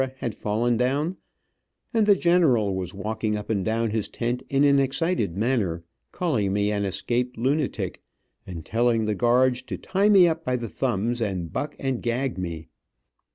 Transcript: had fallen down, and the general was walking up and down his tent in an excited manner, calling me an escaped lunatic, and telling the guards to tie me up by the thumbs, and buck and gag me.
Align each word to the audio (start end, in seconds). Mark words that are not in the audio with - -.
had 0.17 0.33
fallen 0.33 0.77
down, 0.77 1.15
and 1.93 2.07
the 2.07 2.15
general 2.15 2.73
was 2.73 2.91
walking 2.91 3.35
up 3.35 3.51
and 3.51 3.63
down 3.63 3.91
his 3.91 4.07
tent 4.07 4.41
in 4.49 4.63
an 4.63 4.79
excited 4.79 5.37
manner, 5.37 5.83
calling 6.11 6.51
me 6.51 6.71
an 6.71 6.83
escaped 6.85 7.37
lunatic, 7.37 8.01
and 8.47 8.65
telling 8.65 9.05
the 9.05 9.13
guards 9.13 9.61
to 9.61 9.77
tie 9.77 10.09
me 10.09 10.27
up 10.27 10.43
by 10.43 10.55
the 10.55 10.67
thumbs, 10.69 11.21
and 11.21 11.53
buck 11.53 11.75
and 11.77 12.01
gag 12.01 12.35
me. 12.35 12.67